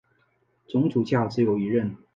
[0.65, 1.95] 总主教只有一任。